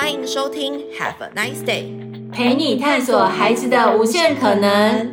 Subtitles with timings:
[0.00, 1.90] 欢迎收听 Have a nice day，
[2.30, 5.12] 陪你探索孩子的无限可能。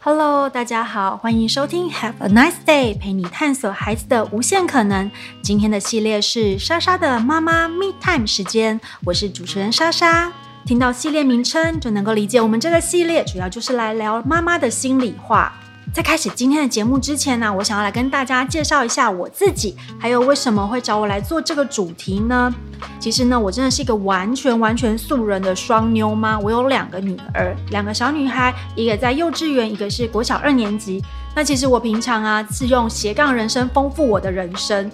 [0.00, 5.10] Hello，大家好，欢迎收听 Have a nice day，陪你探索孩子的无限可能。
[5.42, 10.32] 今天的系列是莎莎的妈妈 Me Time 时间，我是主持人莎莎。
[10.64, 15.52] 听到系列名称就能够理解，我们这个系列主要就是来聊妈妈的心里话。
[15.92, 22.54] 在开始今天的节目之前呢，我想要来跟大家介绍一下我自己，还有为什么会找我来做这个主题呢？
[23.00, 26.38] 其实呢，我真的是一个完全完全素人的双妞吗。
[26.38, 31.02] 我有两个女儿，两个小女孩，一个在幼稚园，一个是国小二年级。
[31.34, 34.90] 那其实我平常啊是用斜杠人生丰富我的人生。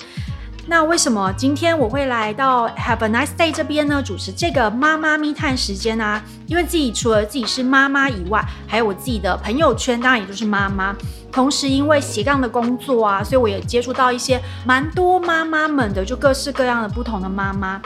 [0.66, 4.00] 那为什么今天我会来到 Have a nice day 这边呢？
[4.02, 10.94] 主持这个妈妈密探时间啊，因为自己除了自己是妈妈以外，还有我自己的朋友圈，当然也就是妈妈。
[11.32, 17.80] 同时，因为斜杠的工作啊，所以我也接触到一些蛮多妈妈们的，就各式各样的不同的妈妈。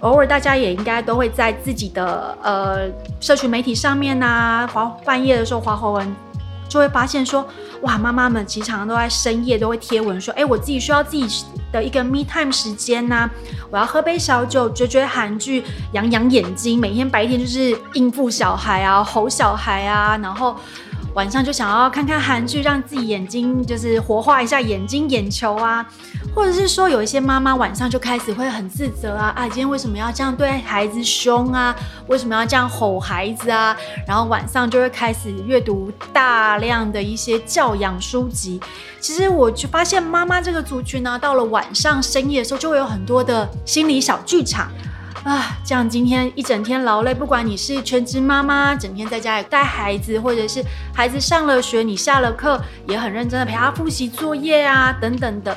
[0.00, 2.88] 偶尔大家也应该都会在自己的呃
[3.20, 6.16] 社群媒体上面啊，滑半夜的时候滑滑文。
[6.74, 7.46] 就会发现说，
[7.82, 13.30] 哇，妈妈们其实常常都在深夜都会贴文说，哎，我自己需要自己的一个 me time 时间呐，
[13.70, 20.56] 我要喝杯小酒，追追韩剧，养养眼睛，每天白天就是应付小孩啊，吼小孩啊，然后。
[21.14, 25.86] 晚上就想要看看韩剧，让自己眼睛就是活化一下眼睛眼球啊，
[26.34, 31.74] 或者是说有一些妈妈晚上就开始会很自责啊，啊，今天为什么要这样对孩子凶啊？
[32.08, 33.76] 为什么要这样吼孩子啊？
[34.08, 38.60] 然后晚上就会开始阅读大量的一些教养书籍。
[38.98, 44.68] 其实我就发现妈妈这个族群呢，到了晚上深夜的时候，就会有很多的心理小剧场。
[45.24, 50.62] 啊，这样今天一整天劳累，不管你是全职妈妈，整天在家里带孩子，或者是
[50.94, 55.56] 孩子上了学，你下了课也很认真的陪他复习作业啊，等等的，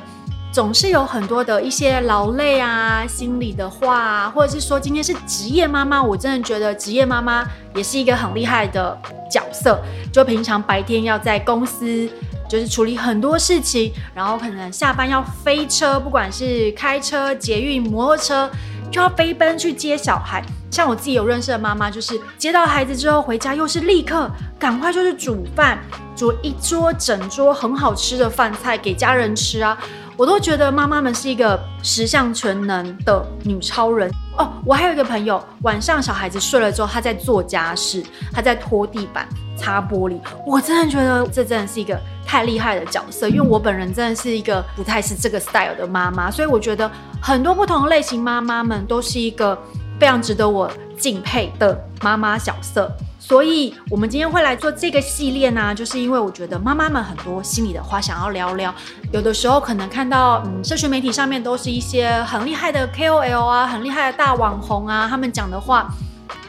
[0.54, 7.46] 总是有很多的一些劳累啊，心里的话，或者是说今天是职业妈妈，我真的觉得职业妈妈
[7.76, 8.98] 也是一个很厉害的
[9.30, 9.82] 角色，
[10.14, 12.10] 就平常白天要在公司
[12.48, 18.50] 就是处理很多事情，然后可能下班要飞车，不管是开车、捷运、摩托车。
[18.92, 25.80] 就要飞奔去接小孩，像我自己有认识的妈妈，就是接到孩子之后回家，又是立刻赶快就是煮饭，
[26.16, 29.78] 煮一桌整桌很好吃的饭菜给家人吃啊！
[30.18, 34.52] 我都觉得妈妈们是一个十项全能的女超人哦。
[34.66, 41.98] 我还有一个朋友，晚上小孩子睡了之后，她在做家事，她在拖地板、擦玻璃，我真的觉得这真的是一个。
[42.30, 46.92] 太厉害的角色，因为我本人真的是一个不太是这个 style 的妈妈，所以我觉得
[47.22, 49.58] 很多不同类型妈妈们都是一个
[49.98, 52.92] 非常值得我敬佩的妈妈角色。
[53.20, 58.74] 所以，我们今天会来做这个系列呢，就是因为我觉得妈妈们很多心里的话想要聊聊。
[59.12, 65.88] 有的时候可能看到，嗯，社群媒体上面都是一些很厉害的 KOL 啊，很厉害的大网红啊，他们讲的话。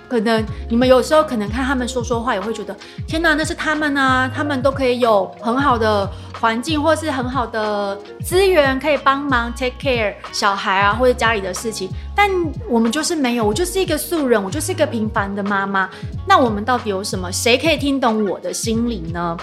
[0.08, 2.74] 可能你们有时候可能看他们说说话，也会觉得
[3.06, 6.10] 天哪，那是他们啊，他们都可以有很好的
[6.40, 11.88] 环境，或是很好的资源，可以帮忙 take care 小孩啊，或者家里的事情。
[12.16, 12.30] 但
[12.68, 15.88] 我们就是没有，我就是一个素人，我就是一个平凡的妈妈。
[16.26, 17.30] 那我们到底有什么？
[17.30, 19.36] 谁可以听懂我的心里呢？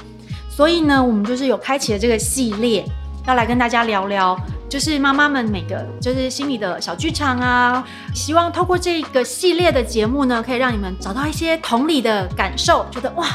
[0.50, 2.86] 所以呢，我们就是有开启了这个系列，
[3.28, 4.38] 要来跟大家聊聊。
[4.68, 13.26] 就是妈妈们每个就是心里的小剧场啊，希望透过这个系列的节目呢，可以让你们找到一些同理的感受，觉得哇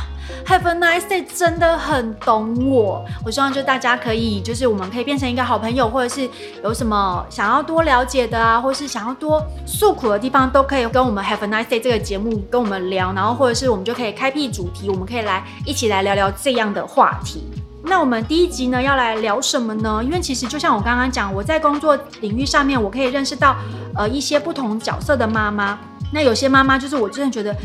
[0.44, 3.02] ，Have a nice day 真的很懂我。
[3.24, 6.28] 我希望就大家可以，就是我们可以变成一个好朋友，或者是
[6.64, 17.44] 有什么想要多了解的啊，或是想要多诉苦的地方，都可以跟我们 Have a nice day 这个节目跟我们聊，然后或者是我们就可以开辟主题，我们可以来一起来聊聊这样的话题。
[17.82, 20.02] 那我们第一集呢，要来聊什么呢？
[20.04, 23.56] 因为其实就像我刚刚讲，我在工作领域上面，我可以认识到
[23.94, 25.78] 呃一些不同角色的妈妈。
[26.12, 27.56] 那有些妈妈就是我真的觉得，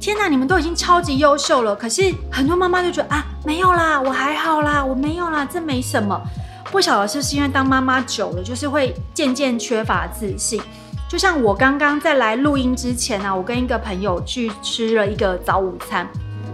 [0.00, 1.76] 天哪，你们都已经超级优秀了。
[1.76, 6.20] 可是很多妈妈就觉得啊，没有啦，我还好啦，我没有啦，这没什么。
[6.70, 10.60] 不晓得是不是因为当妈妈久了，就是会渐渐缺乏自信。
[11.08, 16.08] 就像我刚刚在来录音之前啊，我跟一个朋友去吃了一个早午餐。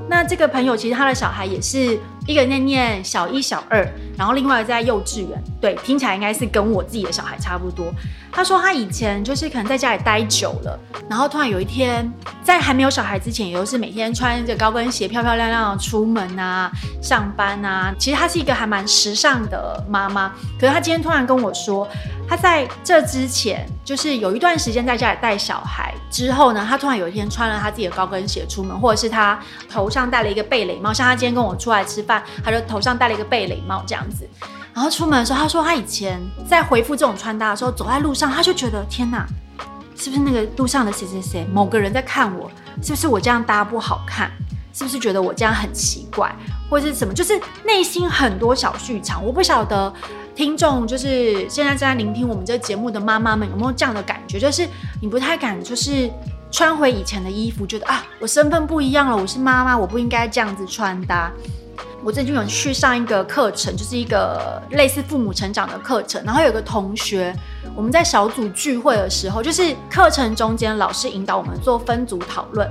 [0.09, 1.99] 那这个朋友其实他的小孩也是。
[2.27, 7.93] 一个念念小一、小二，然后另外在幼稚园，对，听起来应该是跟我自己的小孩差不多。
[8.33, 10.79] 他说他以前就是可能在家里待久了，
[11.09, 12.11] 然后突然有一天，
[12.43, 16.71] 在还没有小孩之前，也都是每天穿着高跟鞋漂漂亮亮的出门啊、
[17.01, 17.95] 上班啊。
[17.99, 21.89] 其实他是一个还蛮时尚的妈妈，可是他今天突然跟我说。
[22.27, 29.39] 他在这之前，就是有一段时间在家里带小孩之后呢，他突然有一天穿了他自己的高跟鞋出门，或者是他
[29.71, 34.29] 头上戴了一个贝雷帽，像他今天跟我出来吃饭，他就头上戴了一个贝雷帽这样样子。
[34.75, 39.27] 然后出门的时候，他说他以前在回复这种穿搭的时候，走在路上，他就觉得天哪，
[39.97, 42.51] 是不是那个路上的谁谁谁某个人在看我？
[42.83, 44.31] 是不是我这样搭不好看？
[44.73, 46.35] 是不是觉得我这样很奇怪，
[46.69, 47.15] 或者是什么？
[47.15, 49.25] 就是内心很多小剧场。
[49.25, 49.93] 我不晓得
[50.35, 54.41] 听众就是现在正在聆听我们这个节目的妈妈们有没有这样的感觉？
[54.41, 54.69] 就是
[55.01, 56.11] 你不太敢，就是
[56.51, 61.31] 穿回以前的衣服，觉得啊，我身份不一样了，我是妈妈，我不应该这样子穿搭。
[62.05, 66.23] 我最近有去上一个课程，就是一个类似父母成长的课程。
[66.23, 67.35] 然后有个同学，
[67.75, 72.71] 我们在小组聚会的时候，就是课程中间老师引导我们做分组讨论。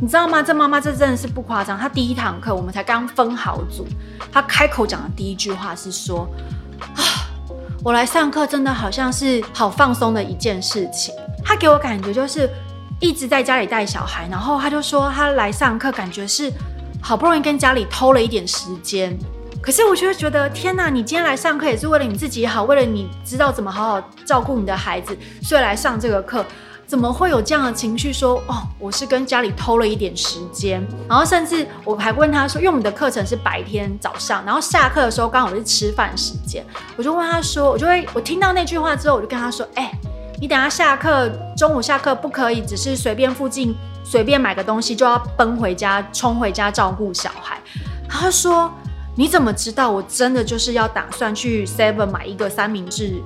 [0.00, 0.42] 你知道吗？
[0.42, 1.78] 这妈妈这真的是不夸张。
[1.78, 3.86] 她第一堂课我们才刚分好组，
[4.32, 6.28] 她开口讲的第一句话是说
[6.96, 6.98] ：“啊，
[7.84, 11.14] 我来上课真的好像是好放松的一件事情。”
[11.46, 12.50] 她给我感觉就是
[12.98, 16.52] 一直在家里带小孩，然后她就说她来上课感觉是。
[17.02, 19.18] 好不容易跟家里偷了一点时间，
[19.60, 20.88] 可是我就会觉得天哪！
[20.88, 26.44] 你今天来上课也是为了你自己好，为了你知道怎么好好照顾你的孩子，所以来上这个课，
[26.86, 30.80] 怎么会有这样的情绪说哦，我是跟家里偷了一点时间？
[31.08, 36.64] 然后甚至我还问他说，因为我们的课程是白天早上，然后下课的时候刚好是吃饭时间，
[36.96, 39.92] 我就问他说，我就会我听到那句话之后，我就跟他说，哎，
[40.40, 43.74] 你等下下课，中午下课不可以只是随便附近。
[44.04, 47.58] 随便买个东西就要奔回家，冲回家照顾小孩。
[48.08, 48.70] 他说
[49.16, 53.22] ：“你怎么知道我真的就是要打算去 Seven 买一个三明治，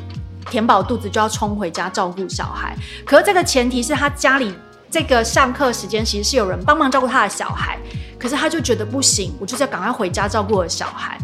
[0.51, 2.77] 填饱肚子就要冲回家照顾小孩？
[3.05, 4.55] 可是这个前提是他家里
[4.91, 7.79] 这个上课时间其实是有人帮忙照顾他的小孩，
[8.19, 11.19] 可是他就觉得不行，我就是要赶快回家照顾我的小孩。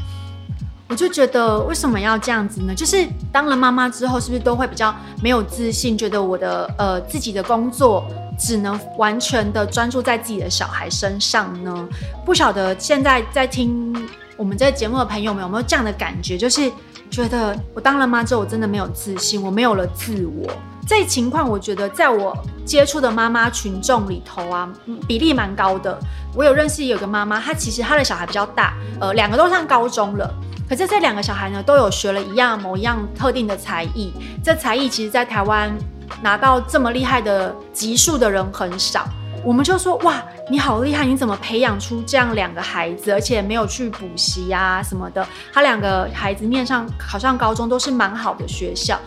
[0.89, 2.75] 我就觉得为什么要这样子呢？
[2.75, 8.05] 就是当了妈妈之后，是不是都会比较没有自信，觉得我的呃自己的工作。”
[8.39, 11.89] 只能完全的专注在自己的小孩身上呢？
[12.25, 13.95] 不晓得现在在听
[14.37, 16.37] 我们这个节目的朋友们有没有这样的感觉？
[16.37, 16.71] 就是
[17.11, 20.51] 觉得我当了妈之后，我真的没有自信，我没有了自我。
[20.89, 24.69] 这情况，我觉得在我接触的妈妈群众里头啊，
[25.07, 25.97] 比例蛮高的。
[26.35, 30.29] 我有认识有个妈妈，她其实她的小孩比较大，呃，两个都上高中了。
[30.69, 34.13] 可是这两个小孩呢，都有学了一样某一样特定的才艺。
[34.43, 35.73] 这才艺其实，在台湾。
[36.21, 39.07] 拿到这么厉害的级数的人很少，
[39.45, 45.27] 我们就说哇，你好厉害，你怎么培养出这样两个孩子，而且没有去补习啊什么的？
[45.53, 48.99] 他两个孩子念上考上高中都是蛮好的学校，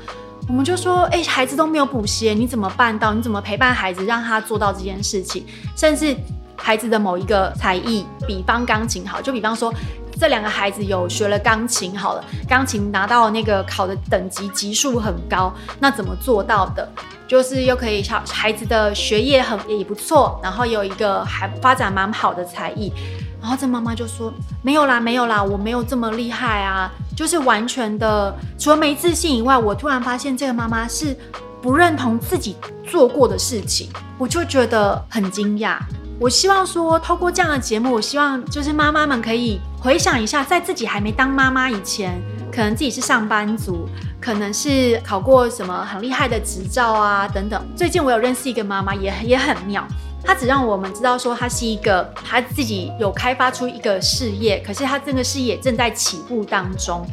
[0.48, 3.13] 我们就说，哎，孩子都没有补习，你怎么办到？
[3.13, 5.46] 你怎么陪伴孩子，让他做到这件事情？
[5.75, 6.16] 甚至
[6.57, 9.74] 孩子的某一个才艺，比方钢琴好，就比方说。
[10.19, 16.88] 这两个孩子有学了钢琴，好了，钢琴拿到那个考的等级级数很高，那怎么做到的？
[17.27, 22.94] 就是又可以小孩子的学业很也不错，然后有一个还发展蛮好的才艺，
[23.41, 24.31] 然后这妈妈就说
[24.62, 31.18] 没有啦，没有啦，我没有这么厉害啊，就是完全的除了没自信以外，我突然发现这个妈妈是
[31.61, 33.89] 不认同自己做过的事情，
[34.19, 35.79] 我就觉得很惊讶。
[36.17, 42.21] 我希望说，透过这样的节目，我希望就是妈妈们可以回想一下，在自己还没当妈妈以前，
[42.51, 43.88] 可能自己是上班族，
[44.21, 47.62] 可能是考过什么很厉害的执照啊等等。
[47.75, 49.85] 最近我有认识一个妈妈，也也很妙，
[50.25, 57.06] 他只让我们知道说，他是一个他自己有开发出一个事业，可是他这个事业正在起步当中。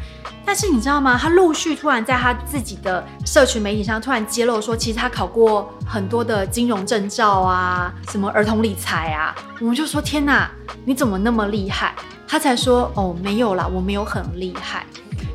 [0.45, 1.17] 但是你知道吗？
[1.17, 9.35] 他陆续突然在他自己的社群媒体上突然揭露说，其实他考过很多的金融证照啊，什么儿童理财啊。
[9.61, 10.51] 我们就说天哪，
[10.85, 11.95] 你怎么那么厉害？
[12.27, 14.85] 他才说哦，没有啦，我没有很厉害。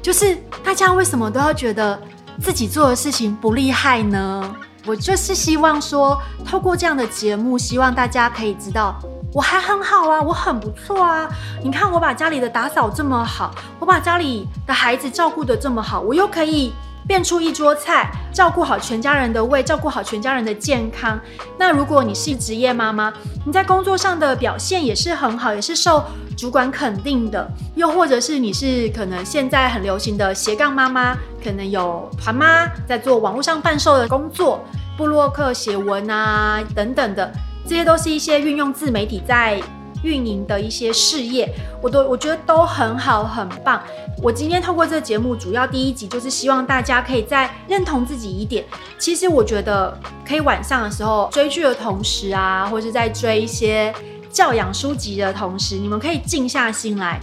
[0.02, 1.98] 就是大家为什么都要觉得
[2.42, 4.56] 自己做的事情不厉害呢？
[4.88, 8.96] 我就是希望说，透过这样的节目，希望大家可以知道。
[9.34, 11.28] 我还很好啊，我很不错啊。
[11.62, 16.74] 你看，我把家里的打扫这么好，我把家里的孩子照顾得这么好，我又可以
[17.08, 21.18] 变出一桌菜，照顾好全家人的胃，照顾好全家人的健康。
[21.58, 23.14] 那如果你是职业妈妈，
[23.46, 26.04] 你在工作上的表现也是很好，也是受
[26.38, 27.50] 主管肯定的。
[27.76, 34.64] 又或者是你是可能现在很流行的斜杠妈妈，可能有团妈在做网络上贩售的工作，
[34.98, 37.32] 布洛克写文啊等等的。
[37.66, 39.62] 这些都是一些运用自媒体在
[40.04, 41.50] 运营的一些事业，
[41.82, 43.82] 我都我觉得都很好很棒。
[44.22, 48.66] 我今天透过这个节目，主要第一集就是希望大家可以再认同自己一点。
[48.98, 49.96] 其实我觉得
[50.28, 53.94] 可以晚上的时候追剧的同时啊，或是在追一些
[54.30, 57.20] 教养书籍的同时，你们可以静下心来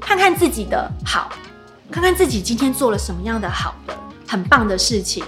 [0.00, 1.30] 看看自己的好，
[1.90, 3.94] 看看自己今天做了什么样的好的
[4.26, 5.22] 很棒的事情。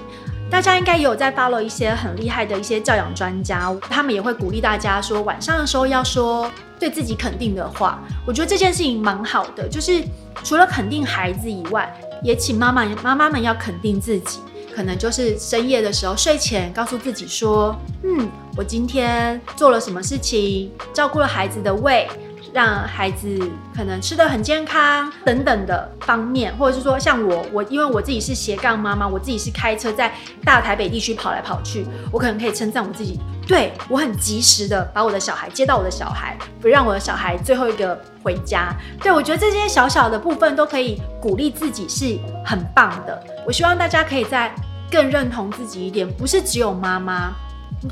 [0.51, 6.49] 大家应该也有在 follow 一些很厉害的一些教养专家，他们也会鼓励大家说，晚上的时候要说
[6.85, 7.99] 对自己肯定的话。
[8.27, 10.05] 我觉得这件事情蛮好的，就是
[10.43, 11.91] 除了肯定孩子以外，
[12.23, 14.41] 也请妈妈妈妈们要肯定自己，
[14.75, 17.75] 可能就是深夜的时候睡前告诉自己说
[18.05, 22.07] ：“嗯，我今天做了什么事情，照顾了孩子的胃。”
[22.55, 23.37] 让孩子
[23.75, 38.73] 可能吃得很健康等等的方面，或者是说像我，我因为我自己是斜杠妈妈，我自己是开车在大台北地区跑来跑去，我可能可以称赞我自己，对，我很及时的把我的小孩接到我的小孩，不让我的小孩最后一个回家。
[39.03, 43.21] 对，我觉得这些小小的部分都可以鼓励自己是很棒的。
[43.45, 44.55] 我希望大家可以再
[44.89, 47.33] 更认同自己一点，不是只有妈妈，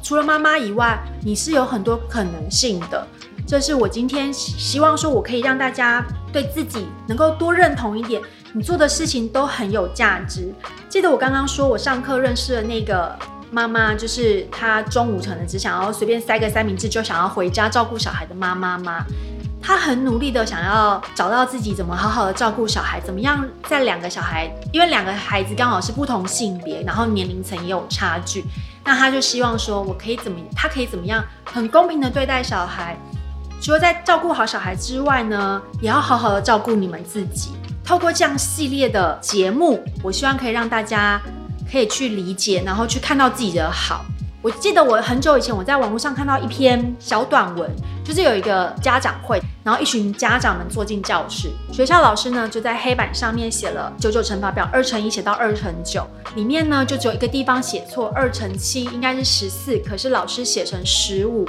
[0.04, 3.04] 除了妈妈以外，你是有很多可能性的。
[3.46, 8.22] 这是我今天希望说，我可以让大家对自己能够多认同一点，
[8.54, 10.52] 你做的事情都很有价值。
[10.88, 13.14] 记得我刚刚说，我上课认识的那个
[13.50, 19.04] 妈妈，就是她中午可能只想要随便塞个三明治，就想要回家照顾小孩的妈妈吗？
[19.60, 28.44] 她很努力的想要找到自己怎么好好的照顾小孩，怎么样在两个小孩，因为两个孩子刚好是不同性别，然后年龄层也有差距，
[28.82, 32.96] 那她就希望说，我可以怎么，她可以怎么样很公平的对待小孩。
[33.62, 37.52] 除了在照顾好小孩之外呢，也要好好的照顾你们自己。
[37.84, 41.22] 透过这样系列的节目，我希望可以让大家
[41.70, 44.04] 可以去理解，然后去看到自己的好。
[44.42, 47.70] 我记得我很久以前我在网络上看到一篇小短文，
[48.02, 56.04] 就是有一个家长会，然后一群家长们坐进教室，学校老师呢就在黑板上面写了九九乘法表，二乘一写到二乘九，
[56.34, 61.46] 里面呢就只有一个地方写错，二乘七应该是十四，可是老师写成十五。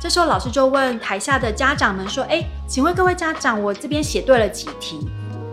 [0.00, 4.98] 这时候老师就问台下的家长们说：“哎，请问各位家长，我这边写对了几题？”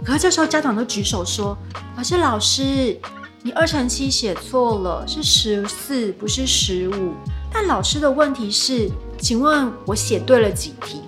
[0.05, 1.55] 可是这时候家长都举手说
[1.97, 2.97] ：“可是老师，
[3.41, 7.13] 你二乘七写错了，是十四，不是十五。”
[7.51, 8.89] 但老师的问题是
[9.19, 11.01] ：“请问我写对了几题？”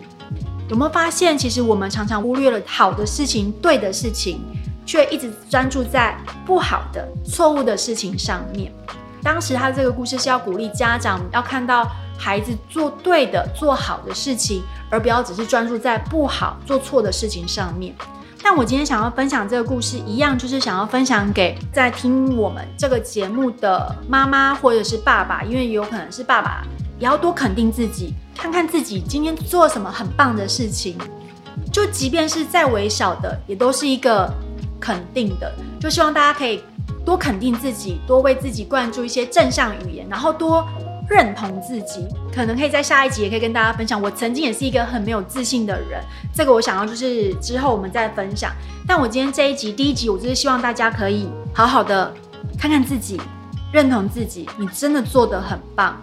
[0.68, 4.42] 有没有发现，其实我们常常忽略了好的事情、对的事情，
[4.86, 8.70] 却一直专注在不好的、错误的事情上面。
[9.24, 11.90] 当时他这个故事是要鼓励家长要看到。
[12.20, 17.96] 孩子做对的、做好的事情，而不要只是专注在不好、做错的事情上面。
[18.44, 26.62] 但我今天想要分享这个故事，一样就是想要分享给在听我们这个节目的妈妈或者是爸爸，因为有可能是爸爸，
[27.00, 30.98] 也要多肯定自己，看看自己今天做什么很棒的事情。
[31.72, 34.30] 就即便是再微小的，也都是一个
[34.80, 35.54] 肯定的。
[35.80, 36.64] 就希望大家可以
[37.06, 40.68] 多肯定自己，多为自己灌注一些正向语言，然后多。
[41.10, 44.00] 认同自己，可能可以在下一集也可以跟大家分享。
[44.00, 46.00] 我曾经也是一个很没有自信的人，
[46.34, 48.52] 这个我想要就是之后我们再分享。
[48.88, 52.14] 但我今天这一集第一集，我就是希望大家可以好好的
[52.58, 53.20] 看看自己，
[53.74, 56.00] 认同自己，你真的做得很棒，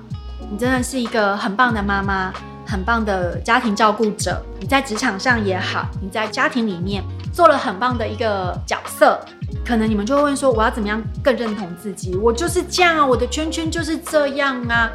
[0.51, 2.33] 你真的是一个很棒的妈妈，
[2.67, 4.45] 很棒的家庭照顾者。
[4.61, 9.21] 你在职场上也好，你在家庭里面做了很棒的一个角色。
[9.67, 12.15] 可能你们就会问说，我要怎么样更认同自己？
[12.15, 14.89] 我就是这样啊，我的圈圈就是这样啊。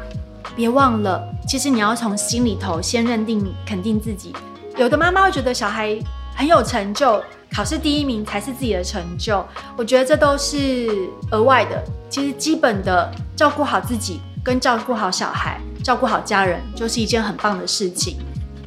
[0.56, 4.34] 别忘了，其实你要从心里头先认定、肯定自己。
[4.76, 5.98] 有的妈妈会觉得小孩
[6.34, 7.22] 很有成就，
[7.54, 9.44] 考试第一名才是自己的成就。
[9.76, 10.88] 我觉得这都是
[11.30, 11.82] 额外的。
[12.08, 18.16] 其实基本的照顾好自己，跟照顾好小孩、照顾好家人，就是一件很棒的事情。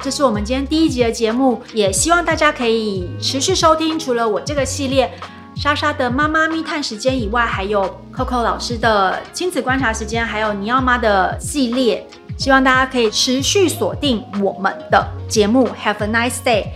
[0.00, 3.98] 这是我们今天第一集的节目，也希望大家可以持续收听。
[3.98, 5.12] 除了我这个系列。
[5.56, 7.82] 莎莎的妈妈密探时间以外，还有
[8.14, 12.06] Coco 老师的亲子观察时间，还有尼奥妈的系列，
[12.38, 15.66] 希望大家可以持续锁定我们的节目。
[15.82, 16.66] Have a nice day！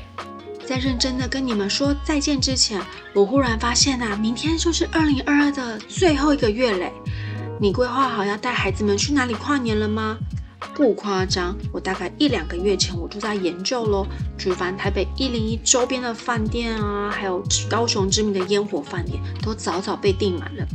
[0.66, 2.80] 在认真的跟你们说再见之前，
[3.12, 6.90] 我忽然发现啊，明天就是二零二二的最后一个月嘞。
[7.60, 10.16] 你规划好要带孩子们去哪里跨年了吗？
[10.74, 14.06] 不夸张，我大概一两个月前我就在研究喽。
[14.38, 20.66] 举凡台北一零一周边的饭店啊，还有高雄知名的烟火饭店，都早早被订满了。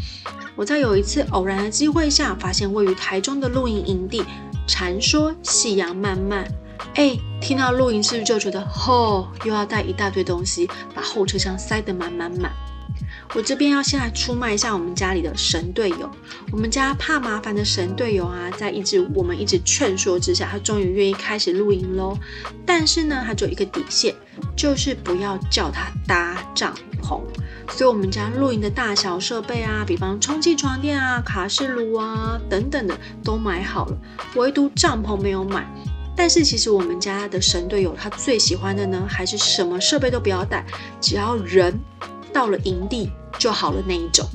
[0.55, 4.23] 我在有一次偶然的机会下，发现位于台中的露营营地，
[4.67, 6.47] 禅说夕阳漫漫。
[6.95, 12.51] 哎，听到露营是不是就觉得，吼，又要带一大堆东西，把后车厢塞得满满满？
[13.34, 16.10] 我这边要先来出卖一下我们家里的神队友。
[16.51, 22.17] 我们家怕麻烦的神队友啊，在一直我们一直劝说之下，他终于愿意开始露营喽。
[22.65, 24.15] 但是呢，他就有一个底线，
[24.55, 27.22] 就是不要叫他搭帐篷。
[27.67, 33.98] 所以，我们家露营的大小设备啊，比方充气床垫啊、卡式炉啊等等的都买好了，
[34.36, 35.67] 唯独帐篷没有买。
[36.15, 40.65] 但是，其实我们家的神队友他最喜欢的呢，还是什么设备都不要带，
[41.01, 41.77] 只要人
[42.36, 43.10] 到了营地。
[43.38, 44.25] 就好了那一种，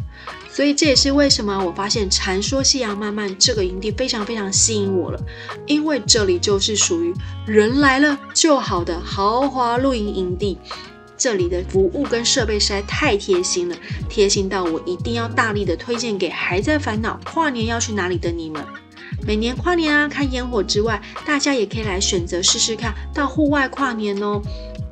[0.53, 5.19] 所以这也是为什么我发现传说夕阳漫漫这个营地非常非常吸引我了，
[5.67, 7.15] 因为这里就是属于
[7.47, 10.59] 人来了就好的豪华露营营地。
[11.17, 13.77] 这里的服务跟设备实在太贴心了，
[14.11, 18.63] 贴心到我一定要大力的推荐给还在烦恼跨年要去哪里的你们。
[19.27, 24.43] 每年跨年啊，看烟火之外，大家也可以来选择试试看到户外跨年哦。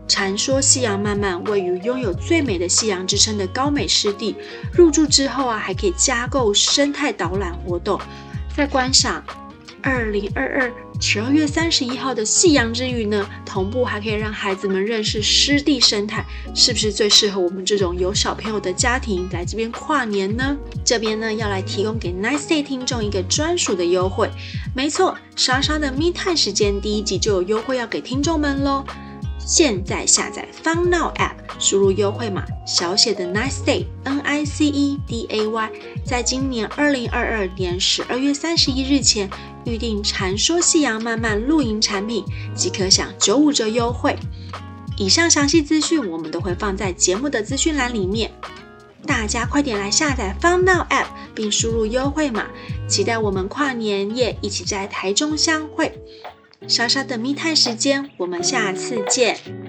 [0.09, 4.35] 传说夕阳漫漫位于拥有最美的夕阳之称的高美湿地，
[4.73, 8.01] 入住之后啊，还可以加购生态导览活动，
[8.57, 9.23] 在观赏。
[9.81, 20.57] 二零二二十二月三十一号的夕阳之余呢，同步还可以让孩子们认识湿地生态，是不是最适合我们这种有小朋友的家庭来这边跨年呢？
[20.85, 24.29] 这边呢要来提供给 Nice Day 听众一个专属的优惠，
[24.75, 28.85] 没错，莎莎的密探时间第一集就有优惠要给听众们喽。
[29.49, 35.71] 现在下载 Fun Now App，输入优惠码小写的 Nice Day N I C E D A Y，
[36.05, 39.31] 在今年二零二二年十二月三十一日前
[39.65, 42.23] 预订禅说夕阳漫漫露营产品，
[42.55, 44.15] 即可享九五折优惠。
[44.99, 48.31] 以上详细资讯我们都会放在节目的资讯栏里面，
[49.07, 52.45] 大家快点来下载 Fun Now App，并输入优惠码，
[52.87, 55.99] 期待我们跨年夜一起在台中相会。
[56.67, 59.68] 莎莎的密探时间，我们下次见。